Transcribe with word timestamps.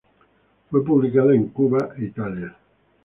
Fue 0.71 0.83
publicada 0.83 1.35
en 1.35 1.49
Cuba 1.49 1.91
e 1.95 2.05
Italia. 2.05 2.55